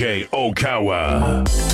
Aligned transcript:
DJ 0.00 0.28
Okawa. 0.32 1.69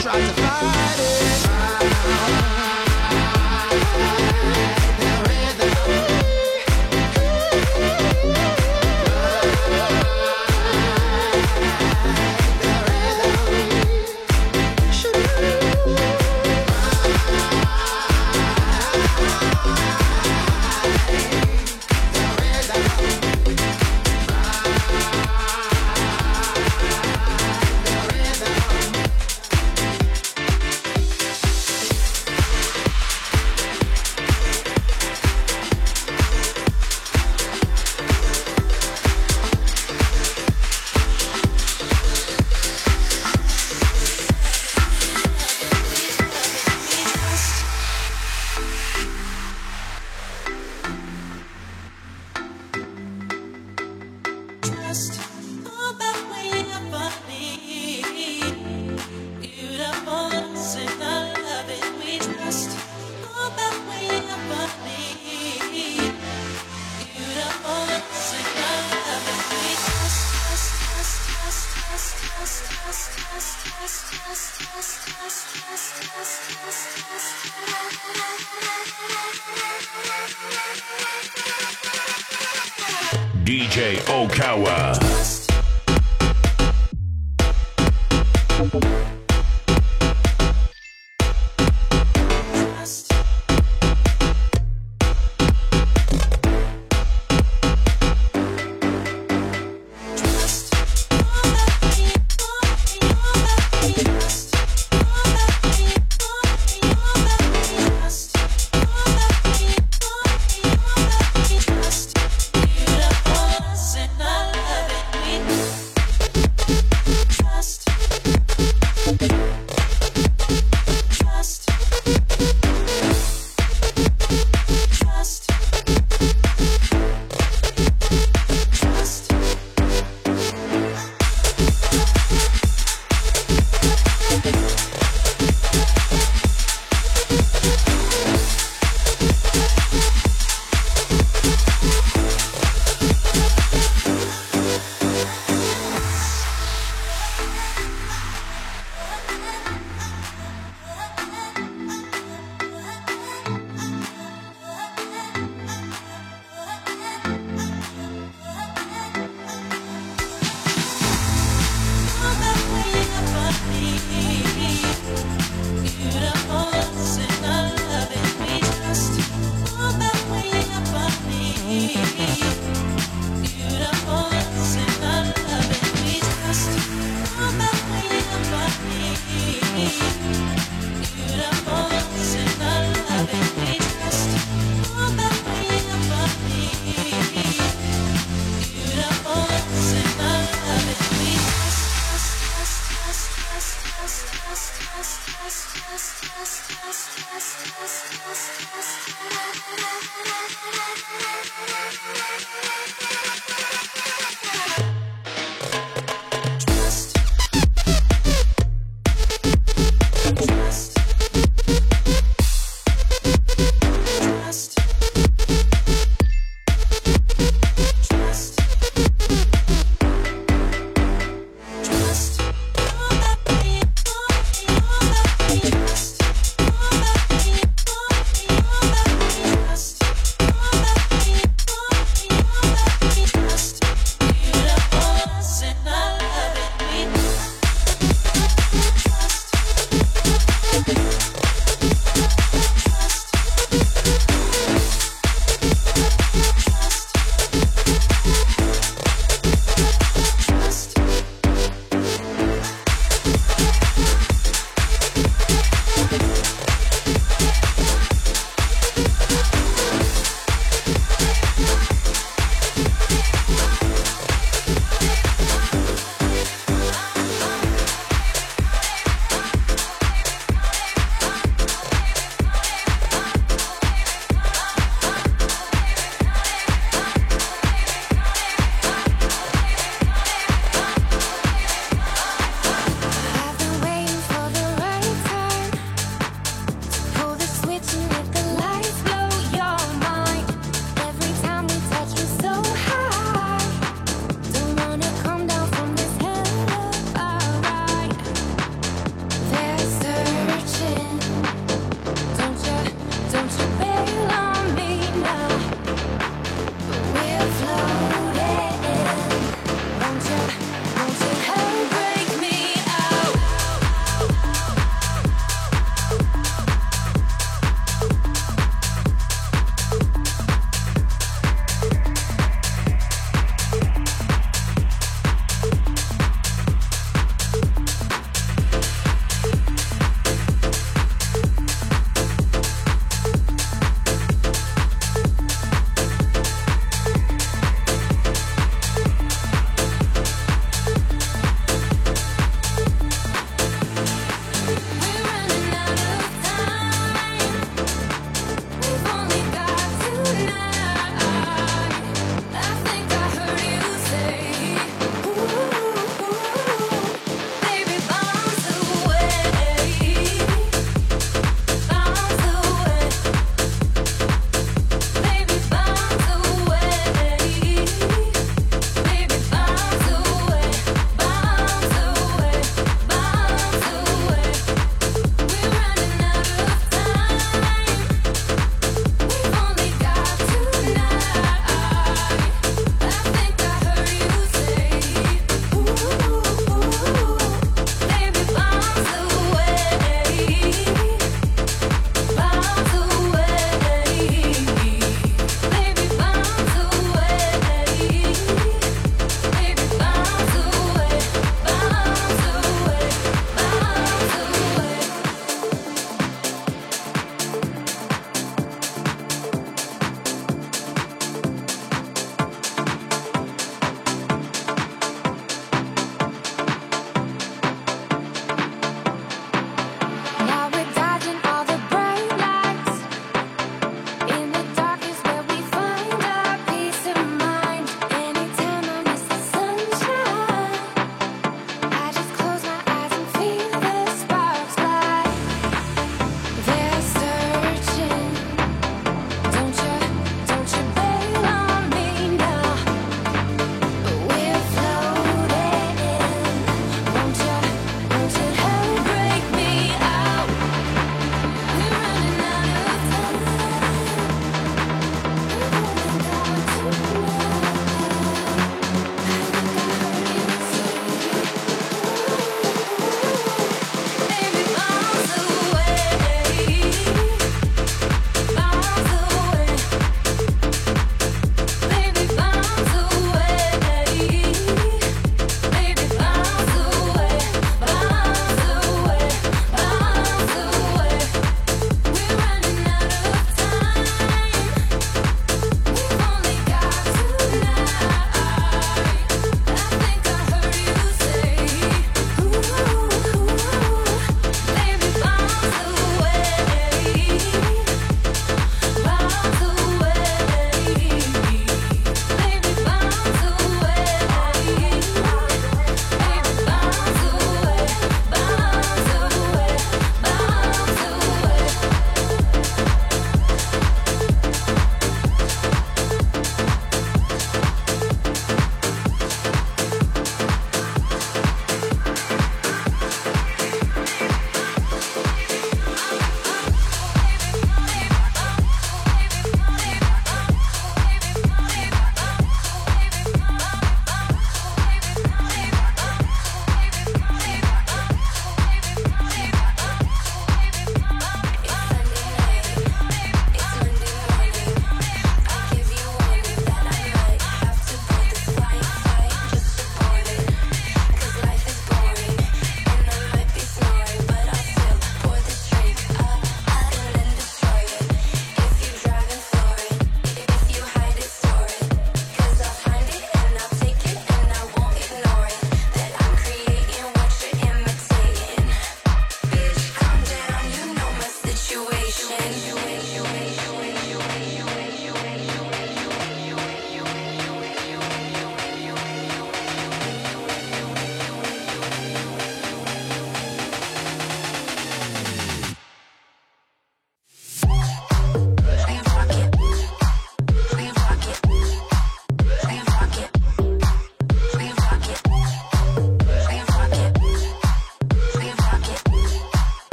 Try 0.00 0.12
to 0.12 0.32
fight 0.32 1.00
it. 4.74 4.77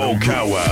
Okawa. 0.00 0.69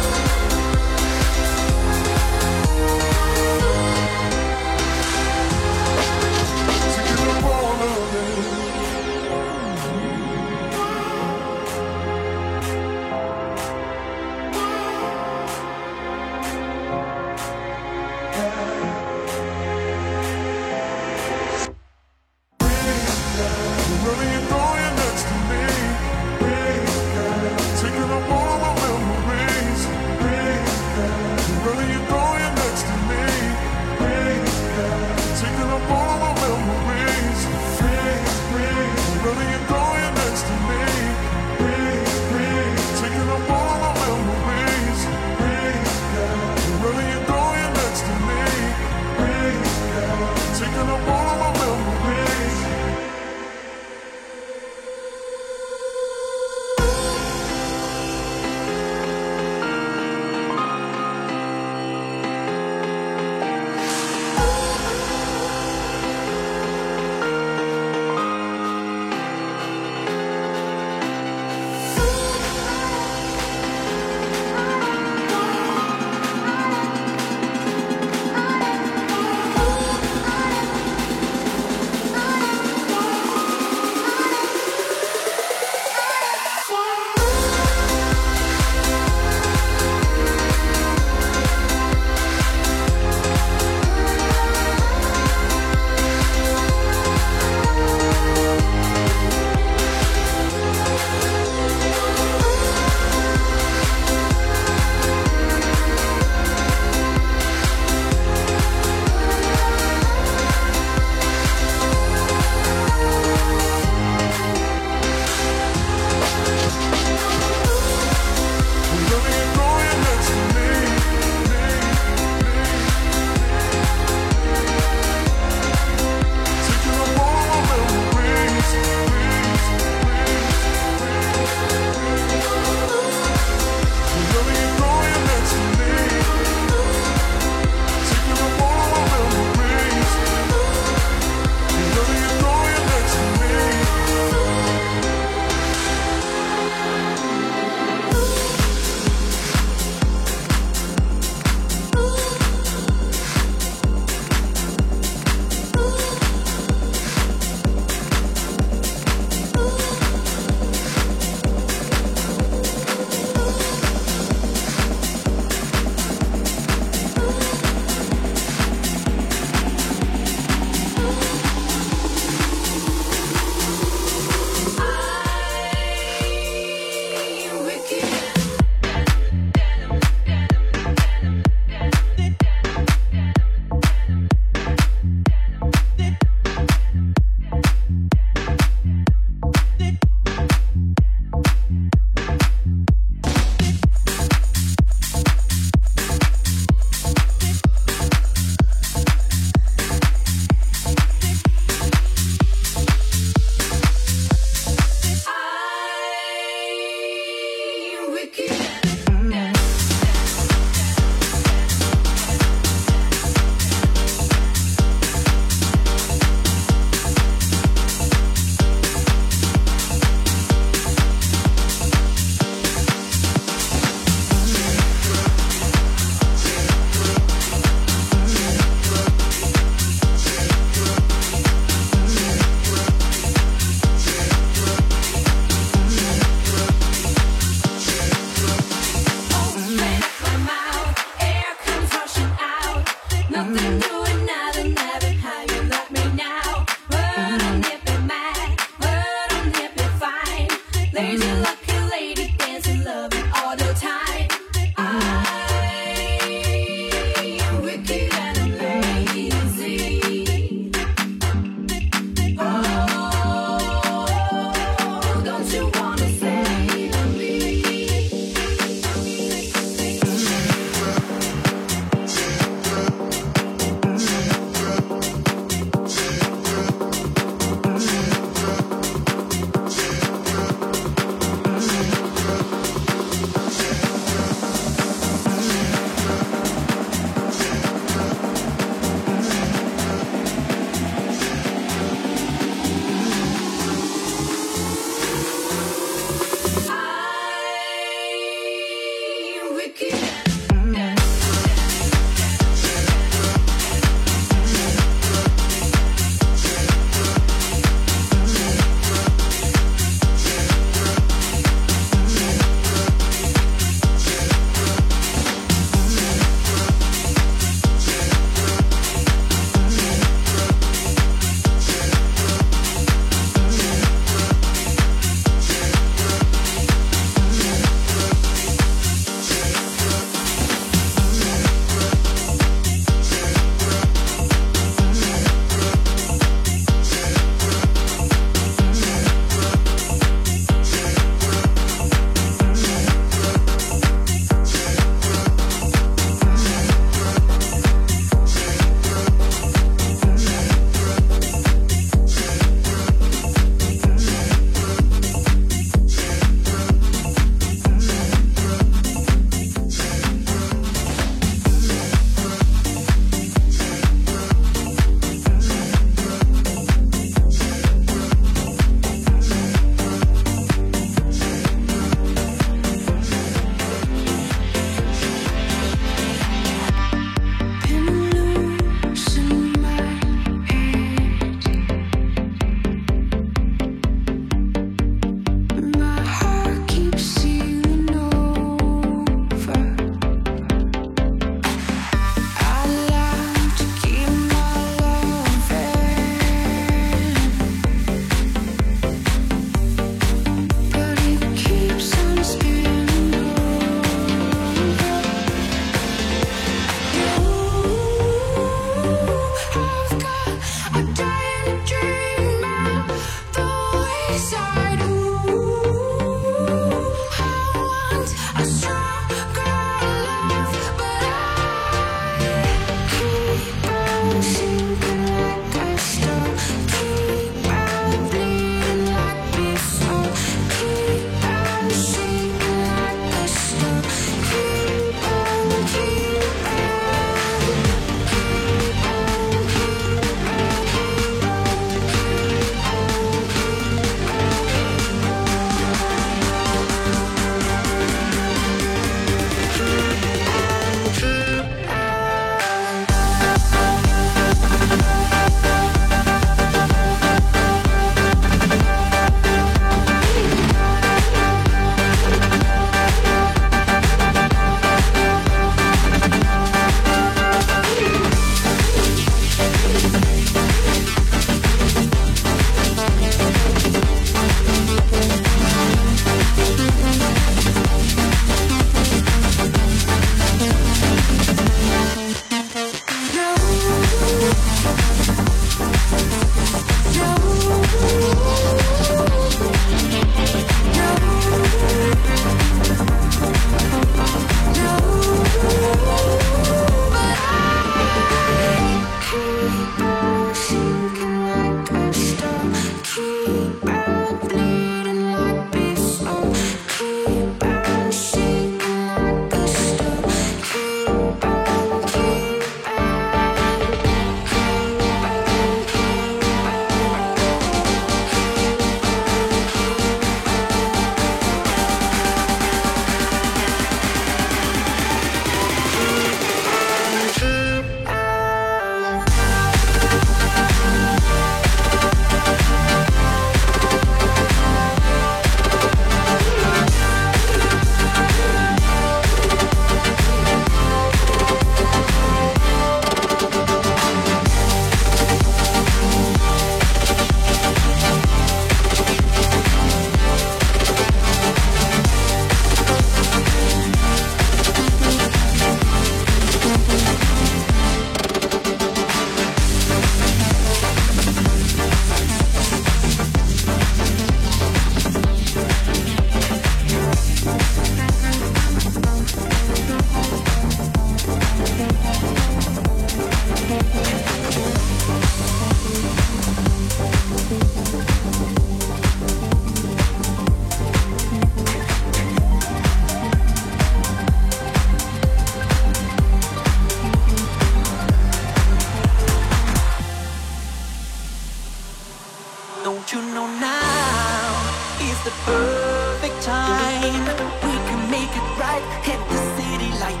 You 592.90 593.02
know 593.02 593.26
now 593.26 594.32
is 594.80 594.98
the 595.04 595.12
perfect 595.28 596.22
time. 596.22 597.04
We 597.44 597.54
can 597.68 597.90
make 597.90 598.08
it 598.08 598.28
right, 598.40 598.64
hit 598.80 598.96
the 599.12 599.20
city 599.36 599.68
light. 599.76 600.00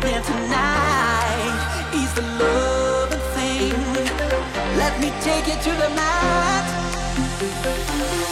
Then 0.00 0.22
tonight 0.22 1.90
is 1.94 2.14
the 2.14 2.22
love 2.38 3.10
thing. 3.34 3.74
Let 4.78 4.94
me 5.00 5.10
take 5.26 5.48
you 5.50 5.58
to 5.66 5.72
the 5.82 5.90
mat. 5.98 6.62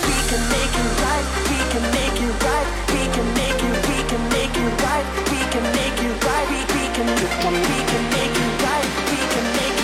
We 0.07 0.19
can 0.31 0.43
make 0.55 0.75
it 0.83 0.91
right, 1.03 1.27
we 1.51 1.59
can 1.73 1.85
make 1.91 2.19
it 2.23 2.35
right, 2.47 2.69
we 2.95 3.03
can 3.11 3.27
make 3.35 3.59
it, 3.59 3.75
we 3.91 3.99
can 4.07 4.23
make 4.31 4.55
it 4.55 4.71
right, 4.87 5.07
we 5.35 5.41
can 5.51 5.65
make 5.75 5.99
it 5.99 6.15
right, 6.25 6.47
we, 6.55 6.63
can. 6.95 7.07
we 7.11 7.27
can, 7.43 7.55
we 7.59 7.79
can 7.91 8.05
make 8.15 8.39
it 8.39 8.53
right, 8.63 8.87
we 9.11 9.19
can 9.35 9.45
make 9.57 9.71
it. 9.71 9.76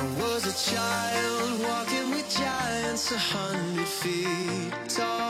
I 0.00 0.02
was 0.18 0.46
a 0.46 0.70
child 0.70 1.60
walking 1.60 2.10
with 2.12 2.26
giants 2.34 3.12
a 3.12 3.18
hundred 3.18 3.86
feet 3.86 4.72
tall. 4.88 5.29